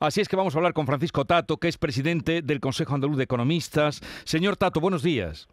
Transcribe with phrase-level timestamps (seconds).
[0.00, 3.16] Así es que vamos a hablar con Francisco Tato, que es presidente del Consejo Andaluz
[3.16, 4.00] de Economistas.
[4.24, 5.48] Señor Tato, buenos días.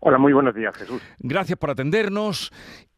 [0.00, 1.00] Hola, muy buenos días, Jesús.
[1.18, 2.52] Gracias por atendernos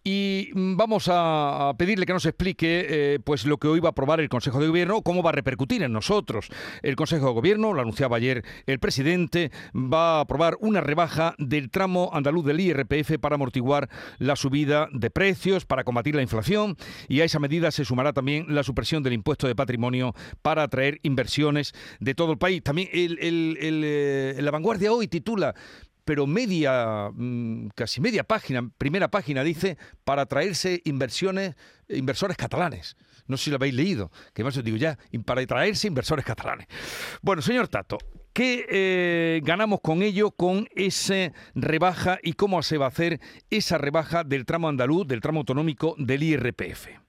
[0.07, 3.91] y mm, vamos a pedirle que nos explique eh, pues lo que hoy va a
[3.91, 6.47] aprobar el Consejo de Gobierno, cómo va a repercutir en nosotros.
[6.83, 11.71] El Consejo de Gobierno, lo anunciaba ayer el presidente, va a aprobar una rebaja del
[11.71, 13.89] tramo andaluz del IRPF para amortiguar
[14.19, 16.77] la subida de precios, para combatir la inflación
[17.09, 21.01] y a esa medida se sumará también la supresión del impuesto de patrimonio para atraer
[21.03, 22.63] inversiones de todo el país.
[22.63, 25.57] También el, eh, la vanguardia hoy titula
[26.07, 31.57] pero media, mm, casi media página, primera página dice para traerse inversiones,
[31.89, 32.97] inversores catalanes.
[33.27, 36.69] No sé si lo habéis leído, que más os digo ya, para traerse inversores catalanes.
[37.23, 37.99] Bueno, señor Tato,
[38.33, 43.21] ¿qué eh, ganamos con ello, con esa rebaja y cómo se va a hacer
[43.51, 47.06] esa rebaja del tramo andaluz, del tramo autonómico del IRPF?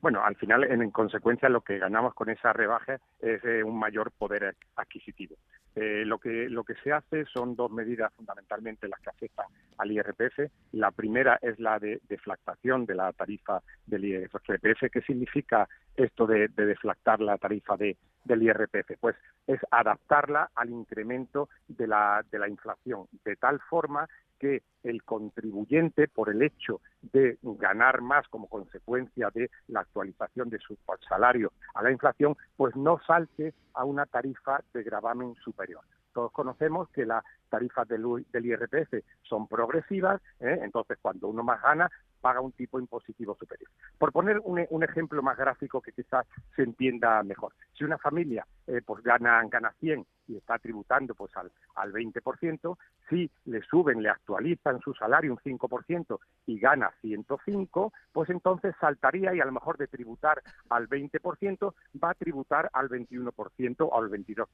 [0.00, 4.10] Bueno, al final, en, consecuencia, lo que ganamos con esa rebaja es eh, un mayor
[4.12, 5.36] poder adquisitivo.
[5.76, 9.92] Eh, lo, que, lo que se hace son dos medidas fundamentalmente las que afectan al
[9.92, 10.50] IRPF.
[10.72, 14.90] La primera es la de deflactación de la tarifa del IRPF.
[14.90, 18.98] ¿Qué significa esto de, deflactar la tarifa de, del IRPF?
[18.98, 24.08] Pues es adaptarla al incremento de la, de la inflación, de tal forma
[24.40, 26.80] que el contribuyente, por el hecho
[27.12, 30.76] de ganar más como consecuencia de la actualización de su
[31.08, 35.82] salario a la inflación, pues no salte a una tarifa de gravamen superior.
[36.12, 40.60] Todos conocemos que las tarifas del, IRPF son progresivas, ¿eh?
[40.62, 43.70] entonces cuando uno más gana, paga un tipo impositivo superior.
[43.98, 48.80] Por poner un, ejemplo más gráfico que quizás se entienda mejor, si una familia eh,
[48.84, 52.76] pues gana, gana 100 y está tributando pues al, al 20%,
[53.08, 59.34] si le suben, le actualizan su salario un 5% y gana 105, pues entonces saltaría
[59.34, 64.10] y a lo mejor de tributar al 20% va a tributar al 21% o al
[64.10, 64.46] 22%.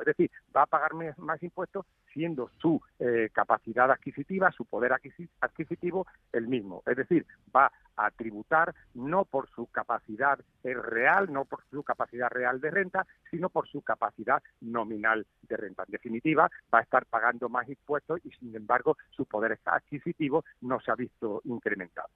[0.00, 4.92] Es decir, va a pagar más, impuestos siendo su eh, capacidad adquisitiva, su poder
[5.40, 6.82] adquisitivo el mismo.
[6.86, 12.60] Es decir, va a tributar no por su capacidad real, no por su capacidad real
[12.60, 15.84] de renta, sino por su capacidad nominal de renta.
[15.86, 20.80] En definitiva, va a estar pagando más impuestos y, sin embargo, su poder adquisitivo no
[20.80, 22.08] se ha visto incrementado.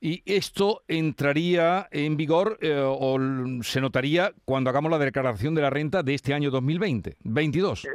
[0.00, 3.18] Y esto entraría en vigor eh, o
[3.62, 7.88] se notaría cuando hagamos la declaración de la renta de este año 2020, 22.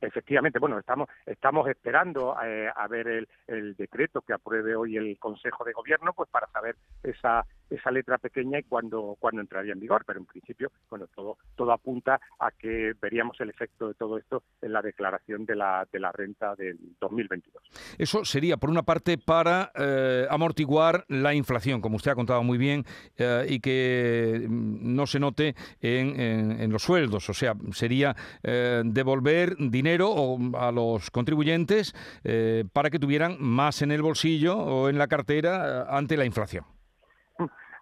[0.00, 5.18] Efectivamente, bueno, estamos estamos esperando eh, a ver el, el, decreto que apruebe hoy el
[5.18, 9.80] Consejo de Gobierno, pues para saber esa esa letra pequeña y cuándo cuando entraría en
[9.80, 10.04] vigor.
[10.06, 14.42] Pero en principio, bueno, todo todo apunta a que veríamos el efecto de todo esto
[14.60, 17.62] en la declaración de la de la renta del 2022.
[17.98, 22.58] Eso sería, por una parte, para eh, amortiguar la inflación, como usted ha contado muy
[22.58, 22.84] bien,
[23.16, 27.28] eh, y que no se note en, en, los sueldos.
[27.28, 31.94] O sea, sería devolver dinero a los contribuyentes
[32.24, 36.24] eh, para que tuvieran más en el bolsillo o en la cartera eh, ante la
[36.24, 36.64] inflación.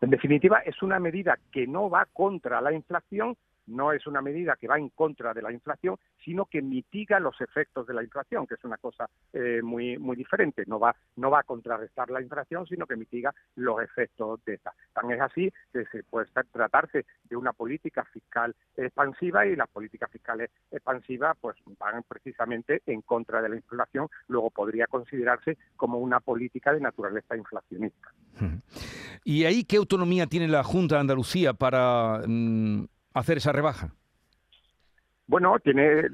[0.00, 3.36] En definitiva, es una medida que no va contra la inflación,
[3.68, 7.40] no es una medida que va en contra de la inflación, sino que mitiga los
[7.40, 10.64] efectos de la inflación, que es una cosa eh, muy muy diferente.
[10.66, 14.72] No va no va a contrarrestar la inflación, sino que mitiga los efectos de esta.
[14.92, 20.10] Tan es así que se puede tratarse de una política fiscal expansiva y las políticas
[20.10, 24.08] fiscales expansivas pues van precisamente en contra de la inflación.
[24.28, 28.12] Luego podría considerarse como una política de naturaleza inflacionista.
[29.24, 32.84] ¿Y ahí qué autonomía tiene la Junta de Andalucía para mm,
[33.18, 33.94] hacer esa rebaja?
[35.28, 36.06] Bueno, tiene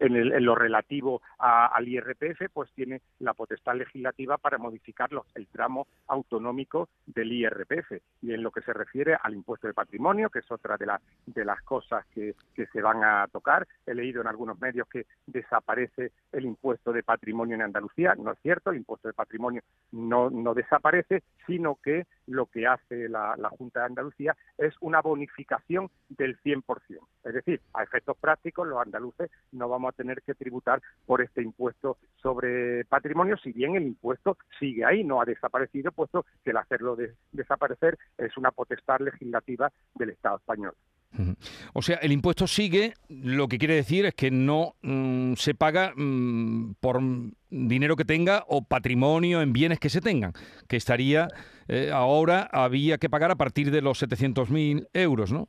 [0.00, 6.90] en, lo relativo al IRPF, pues tiene la potestad legislativa para modificar el tramo autonómico
[7.06, 7.92] del IRPF.
[8.20, 10.86] Y en lo que se refiere al impuesto de patrimonio, que es otra de,
[11.24, 12.34] de las cosas que,
[12.70, 17.54] se van a tocar, he leído en algunos medios que desaparece el impuesto de patrimonio
[17.54, 18.14] en Andalucía.
[18.16, 23.08] No es cierto, el impuesto de patrimonio no, no desaparece, sino que lo que hace
[23.08, 26.62] la, la Junta de Andalucía es una bonificación del 100%.
[27.24, 31.42] Es decir, a efectos prácticos, los andaluces no vamos a tener que tributar por este
[31.42, 36.56] impuesto sobre patrimonio, si bien el impuesto sigue ahí, no ha desaparecido, puesto que el
[36.56, 36.96] hacerlo
[37.32, 40.74] desaparecer es una potestad legislativa del Estado español.
[41.72, 45.92] O sea, el impuesto sigue, lo que quiere decir es que no mm, se paga
[45.96, 47.00] mm, por
[47.50, 50.32] dinero que tenga o patrimonio en bienes que se tengan,
[50.68, 51.28] que estaría,
[51.66, 55.48] eh, ahora había que pagar a partir de los 700.000 euros, ¿no?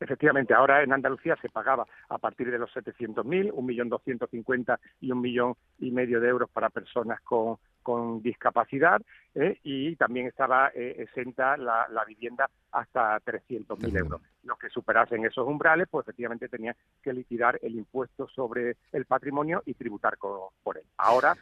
[0.00, 4.80] Efectivamente, ahora en Andalucía se pagaba a partir de los 700.000, un millón doscientos cincuenta
[4.98, 9.02] y un millón y medio de euros para personas con, con discapacidad
[9.34, 9.58] ¿eh?
[9.62, 14.22] y también estaba eh, exenta la, vivienda hasta 300.000 euros.
[14.42, 19.62] Los que superasen esos umbrales, pues efectivamente tenían que liquidar el impuesto sobre el patrimonio
[19.66, 20.84] y tributar por él.
[20.96, 21.36] Ahora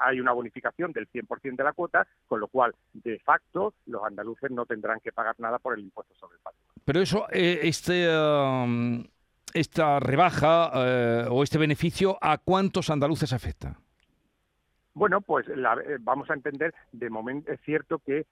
[0.00, 4.50] hay una bonificación del 100% de la cuota, con lo cual, de facto, los andaluces
[4.50, 6.53] no tendrán que pagar nada por el impuesto sobre el patrimonio.
[6.84, 8.08] Pero eso, eh, este...
[8.08, 9.04] Um,
[9.52, 10.72] esta rebaja
[11.30, 13.78] o este beneficio, ¿a cuántos andaluces afecta?
[14.94, 15.56] Bueno, pues eh,
[16.00, 18.26] vamos a entender, de momento es cierto que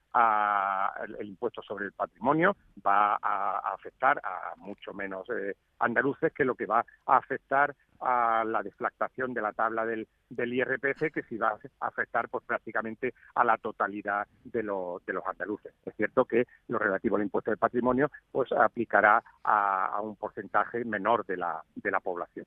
[1.18, 2.56] el, impuesto sobre el patrimonio
[2.86, 8.44] va a, afectar a mucho menos eh, andaluces que lo que va a afectar a
[8.44, 13.42] la deflactación de la tabla del, IRPF, que sí va a afectar pues prácticamente a
[13.42, 15.74] la totalidad de, de los andaluces.
[15.84, 20.84] Es cierto que lo relativo al impuesto del patrimonio pues aplicará a, a un porcentaje
[20.84, 22.46] menor de la, de la población.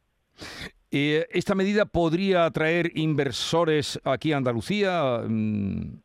[0.92, 5.22] Eh, ¿Esta medida podría atraer inversores aquí a Andalucía?
[5.28, 6.00] Mm.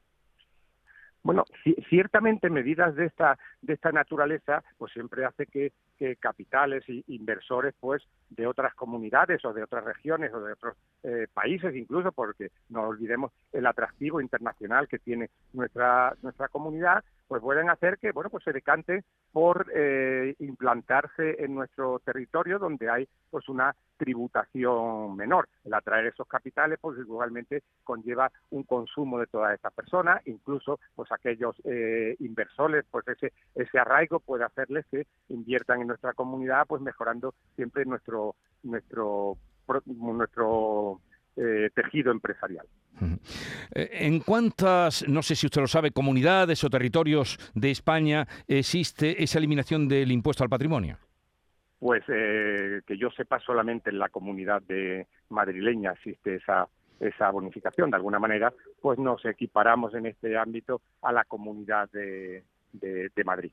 [1.22, 1.44] Bueno,
[1.88, 5.72] ciertamente medidas de esta de esta naturaleza, pues siempre hace que,
[6.18, 11.26] capitales e inversores, pues de otras comunidades o de otras regiones o de otros eh,
[11.32, 17.70] países, incluso, porque no olvidemos el atractivo internacional que tiene nuestra nuestra comunidad, pues pueden
[17.70, 23.48] hacer que, bueno, pues se decante por eh, implantarse en nuestro territorio donde hay, pues
[23.48, 25.48] una tributación menor.
[25.64, 31.12] El atraer esos capitales, pues igualmente conlleva un consumo de todas estas personas, incluso pues
[31.12, 36.82] aquellos eh, inversores, pues ese ese arraigo puede hacerles que inviertan en nuestra comunidad, pues
[36.82, 39.36] mejorando siempre nuestro nuestro
[39.86, 41.00] nuestro
[41.36, 42.66] eh, tejido empresarial.
[43.74, 49.22] Eh, ¿En cuántas, no sé si usted lo sabe, comunidades o territorios de España existe
[49.22, 50.98] esa eliminación del impuesto al patrimonio?
[51.80, 56.68] pues eh, que yo sepa solamente en la comunidad de madrileña existe esa
[57.00, 58.52] esa bonificación de alguna manera
[58.82, 63.52] pues nos equiparamos en este ámbito a la comunidad de, de, Madrid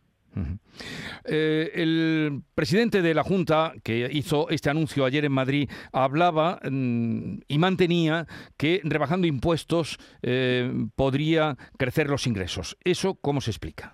[1.25, 7.39] eh, el presidente de la Junta, que hizo este anuncio ayer en Madrid, hablaba mm,
[7.47, 8.25] y mantenía
[8.57, 12.77] que rebajando impuestos eh, podría crecer los ingresos.
[12.83, 13.93] ¿Eso cómo se explica?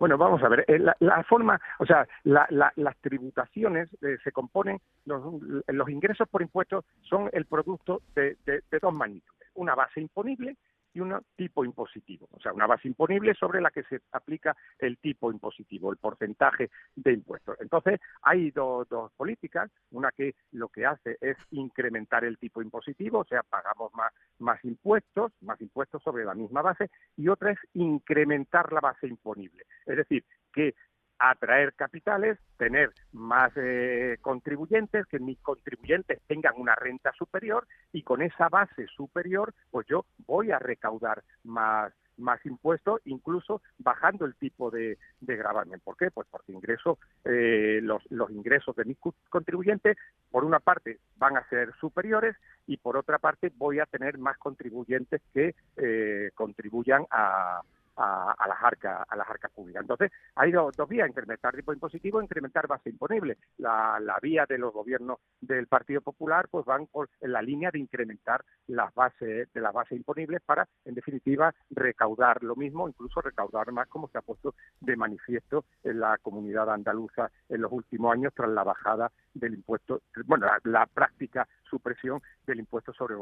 [0.00, 5.22] Bueno, vamos a ver, eh, la, forma, o sea, las tributaciones eh, se componen, los,
[5.66, 10.56] los, ingresos por impuestos son el producto de, de dos magnitudes, una base imponible
[10.92, 14.98] y un tipo impositivo, o sea, una base imponible sobre la que se aplica el
[14.98, 17.56] tipo impositivo, el porcentaje de impuestos.
[17.60, 23.20] Entonces, hay dos, dos políticas, una que lo que hace es incrementar el tipo impositivo,
[23.20, 27.58] o sea, pagamos más, más impuestos, más impuestos sobre la misma base, y otra es
[27.74, 30.74] incrementar la base imponible, es decir, que
[31.20, 38.22] atraer capitales, tener más eh, contribuyentes, que mis contribuyentes tengan una renta superior y con
[38.22, 44.70] esa base superior, pues yo voy a recaudar más más impuestos, incluso bajando el tipo
[44.70, 45.80] de, de gravamen.
[45.80, 46.10] ¿Por qué?
[46.10, 48.98] Pues porque ingreso, eh, los, los ingresos de mis
[49.30, 49.96] contribuyentes,
[50.30, 52.36] por una parte, van a ser superiores
[52.66, 57.62] y por otra parte voy a tener más contribuyentes que eh, contribuyan a,
[58.00, 59.82] a, las arcas a las arcas públicas.
[59.82, 63.38] Entonces, hay dos, vías, incrementar tipo impositivo incrementar base imponible.
[63.58, 65.18] La, la, vía de los gobiernos
[65.54, 69.98] del Partido Popular pues van por la línea de incrementar las bases de las bases
[69.98, 74.96] imponibles para, en definitiva, recaudar lo mismo, incluso recaudar más, como se ha puesto de
[74.96, 80.46] manifiesto en la comunidad andaluza en los últimos años tras la bajada del impuesto, bueno,
[80.64, 83.14] la, práctica supresión del impuesto sobre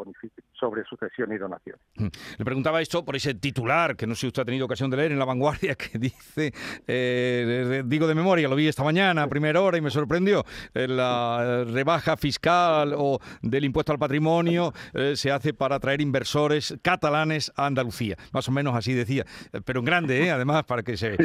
[0.53, 1.77] sobre sucesión y donación.
[1.97, 2.07] Mm.
[2.39, 4.97] Le preguntaba esto por ese titular que no sé si usted ha tenido ocasión de
[4.97, 6.53] leer en La Vanguardia que dice,
[6.87, 10.45] eh, digo de memoria, lo vi esta mañana a primera hora y me sorprendió,
[10.75, 16.75] eh, la rebaja fiscal o del impuesto al patrimonio eh, se hace para atraer inversores
[16.83, 18.17] catalanes a Andalucía.
[18.33, 19.25] Más o menos así decía,
[19.65, 21.17] pero en grande, además, para que se...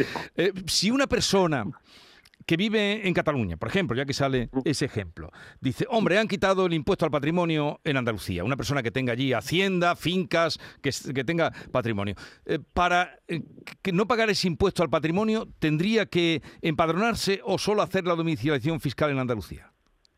[0.67, 1.65] si una persona
[2.45, 5.31] que vive en Cataluña, por ejemplo, ya que sale ese ejemplo,
[5.61, 9.33] dice, hombre, han quitado el impuesto al patrimonio en Andalucía, una persona que tenga allí
[9.33, 10.91] hacienda, fincas, que,
[11.23, 12.15] tenga patrimonio.
[12.45, 13.41] Eh, para eh,
[13.81, 18.79] que no pagar ese impuesto al patrimonio, ¿tendría que empadronarse o solo hacer la domiciliación
[18.79, 19.72] fiscal en Andalucía?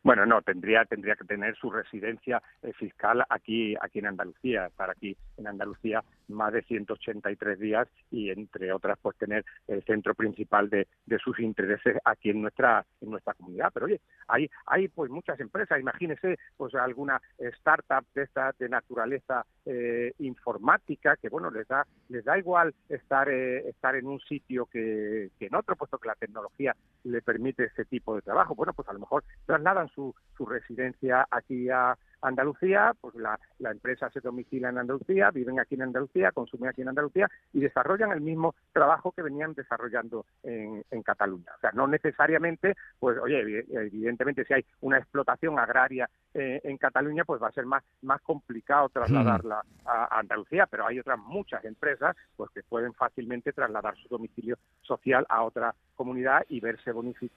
[0.06, 4.92] Bueno, no, tendría tendría que tener su residencia eh, fiscal aquí aquí en Andalucía, estar
[4.92, 10.70] aquí en Andalucía más de 183 días y entre otras pues tener el centro principal
[10.70, 13.72] de, de sus intereses aquí en nuestra en nuestra comunidad.
[13.74, 19.46] Pero oye, hay hay pues muchas empresas, imagínese pues alguna startup de esta de naturaleza
[19.66, 24.66] eh, informática que bueno les da les da igual estar eh, estar en un sitio
[24.66, 28.56] que, que en otro, puesto que la tecnología le permite ese tipo de trabajo.
[28.56, 33.40] Bueno, pues a lo mejor trasladan su, su residencia aquí a Andalucía, pues la,
[33.72, 38.12] empresa se domicila en Andalucía, viven aquí en Andalucía, consumen aquí en Andalucía y desarrollan
[38.12, 41.52] el mismo trabajo que venían desarrollando en, Cataluña.
[41.56, 47.26] O sea, no necesariamente, pues oye, evidentemente si hay una explotación agraria eh, en Cataluña,
[47.26, 52.16] pues va a ser más, más complicado trasladarla a, Andalucía, pero hay otras muchas empresas
[52.36, 56.92] pues que pueden fácilmente trasladar su domicilio social a otra comunidad y verse,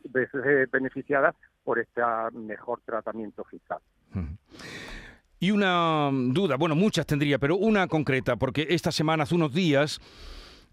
[0.04, 2.00] verse beneficiadas por este
[2.32, 3.80] mejor tratamiento fiscal.
[5.40, 10.00] Y una duda, bueno, muchas tendría, pero una concreta, porque esta semana, hace unos días,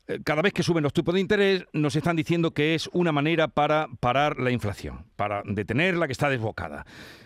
[0.07, 3.11] eh, cada vez que suben los tipos de interés, nos están diciendo que es una
[3.11, 6.85] manera para parar la inflación, para detenerla que está desbocada.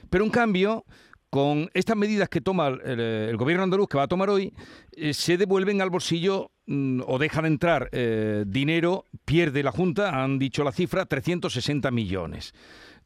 [0.10, 0.84] Pero en cambio,
[1.30, 4.54] con estas medidas que toma el, gobierno andaluz, que va a tomar hoy,
[4.92, 10.22] eh, se devuelven al bolsillo mm, o deja de entrar eh, dinero, pierde la Junta,
[10.22, 12.54] han dicho la cifra, 360 millones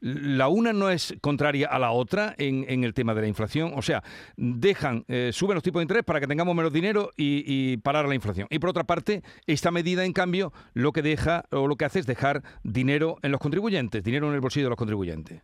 [0.03, 3.71] la una no es contraria a la otra en, el tema de la inflación.
[3.75, 4.03] O sea,
[4.35, 8.15] dejan, eh, suben los tipos de interés para que tengamos menos dinero y, parar la
[8.15, 8.47] inflación.
[8.49, 11.99] Y por otra parte, esta medida, en cambio, lo que deja o lo que hace
[11.99, 15.41] es dejar dinero en los contribuyentes, dinero en el bolsillo de los contribuyentes.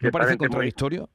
[0.00, 1.10] ¿No parece contradictorio?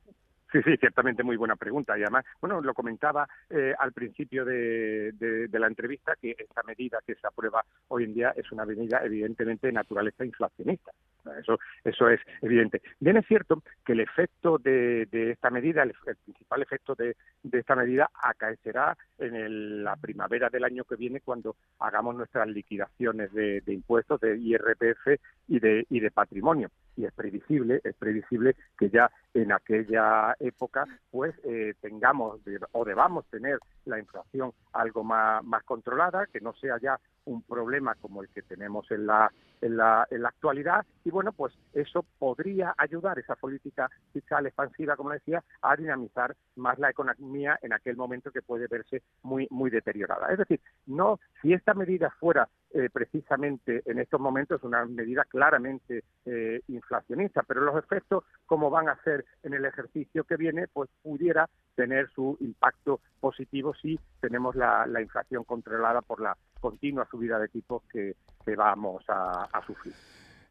[0.51, 1.98] Sí, sí, ciertamente muy buena pregunta.
[1.98, 7.15] Y además, bueno, lo comentaba eh, al principio de, la entrevista que esta medida que
[7.15, 10.91] se aprueba hoy en día es una medida evidentemente de naturaleza inflacionista.
[11.40, 12.82] Eso, eso es evidente.
[13.00, 17.16] Bien es cierto que el efecto de, esta medida, el, principal efecto de,
[17.51, 23.62] esta medida acaecerá en la primavera del año que viene cuando hagamos nuestras liquidaciones de,
[23.68, 26.70] impuestos, de IRPF y de, y de patrimonio.
[26.95, 32.39] Y es previsible, es previsible que ya en aquella época pues eh, tengamos
[32.74, 37.95] o debamos tener la inflación algo más, más controlada, que no sea ya un problema
[37.95, 39.31] como el que tenemos en la,
[39.62, 44.95] en la, en la actualidad y bueno, pues eso podría ayudar esa política fiscal expansiva,
[44.95, 49.69] como decía, a dinamizar más la economía en aquel momento que puede verse muy, muy
[49.69, 50.31] deteriorada.
[50.31, 56.03] Es decir, no, si esta medida fuera eh, precisamente en estos momentos una medida claramente
[56.25, 60.89] eh, inflacionista, pero los efectos, como van a ser en el ejercicio que viene, pues
[61.01, 67.48] pudiera tener su impacto positivo si tenemos la, inflación controlada por la continua subida de
[67.48, 68.15] tipos que,
[68.55, 69.93] vamos a, sufrir.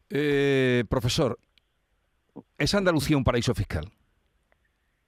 [0.08, 1.38] Eh, profesor,
[2.56, 3.90] ¿es Andalucía un paraíso fiscal?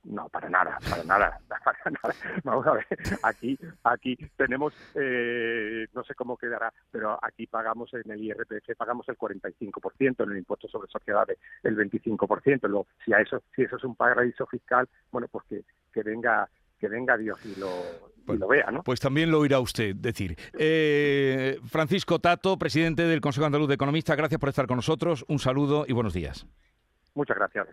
[0.05, 2.15] No, para nada, para nada, para nada.
[2.43, 2.87] Vamos a ver,
[3.23, 9.09] aquí, aquí tenemos, eh, no sé cómo quedará, pero aquí pagamos en el IRPF pagamos
[9.09, 12.69] el 45%, en el impuesto sobre sociedades el 25%.
[12.69, 16.49] Luego, si a eso, si eso es un paraíso fiscal, bueno, pues que, que venga
[16.83, 17.71] que venga Dios y lo,
[18.27, 18.83] pues, lo vea, ¿no?
[18.83, 20.37] Pues también lo oirá usted decir.
[20.59, 25.25] Eh, Francisco Tato, presidente del Consejo Andaluz de Economistas, gracias por estar con nosotros.
[25.29, 26.45] Un saludo y buenos días.
[27.15, 27.69] Muchas gracias.